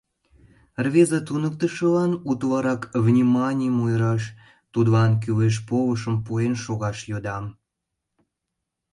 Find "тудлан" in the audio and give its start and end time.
4.73-5.11